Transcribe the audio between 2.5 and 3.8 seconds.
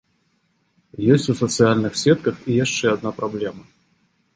яшчэ адна праблема.